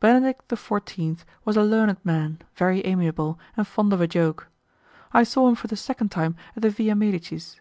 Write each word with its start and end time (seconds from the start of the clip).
Benedict 0.00 0.48
XIV, 0.48 1.24
was 1.46 1.56
a 1.56 1.62
learned 1.62 1.96
man, 2.04 2.40
very 2.54 2.84
amiable, 2.84 3.38
and 3.56 3.66
fond 3.66 3.94
of 3.94 4.02
a 4.02 4.06
joke. 4.06 4.48
I 5.12 5.22
saw 5.24 5.48
him 5.48 5.54
for 5.54 5.68
the 5.68 5.76
second 5.78 6.10
time 6.10 6.36
at 6.54 6.60
the 6.60 6.68
Villa 6.68 6.94
Medicis. 6.94 7.58